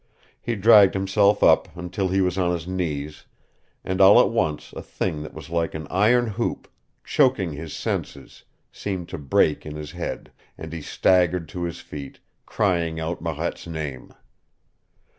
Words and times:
He 0.41 0.55
dragged 0.55 0.95
himself 0.95 1.43
up 1.43 1.77
until 1.77 2.07
he 2.07 2.21
was 2.21 2.35
on 2.35 2.51
his 2.51 2.67
knees, 2.67 3.25
and 3.83 4.01
all 4.01 4.19
at 4.19 4.31
once 4.31 4.73
a 4.75 4.81
thing 4.81 5.21
that 5.21 5.33
was 5.35 5.51
like 5.51 5.75
an 5.75 5.85
iron 5.91 6.25
hoop 6.25 6.67
choking 7.03 7.53
his 7.53 7.75
senses 7.75 8.41
seemed 8.71 9.09
to 9.09 9.19
break 9.19 9.63
in 9.63 9.75
his 9.75 9.91
head, 9.91 10.31
and 10.57 10.73
he 10.73 10.81
staggered 10.81 11.47
to 11.49 11.65
his 11.65 11.81
feet, 11.81 12.19
crying 12.47 12.99
out 12.99 13.21
Marette's 13.21 13.67
name. 13.67 14.11